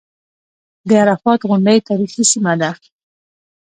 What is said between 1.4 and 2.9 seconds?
غونډۍ تاریخي سیمه ده.